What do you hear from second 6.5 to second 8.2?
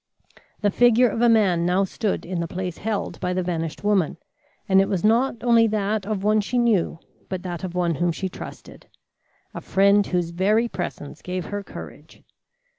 knew but that of one whom